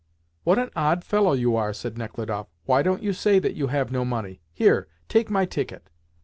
[0.43, 2.47] "What an odd fellow you are!" said Nechludoff.
[2.65, 4.41] "Why don't you say that you have no money?
[4.51, 5.91] Here, take my ticket."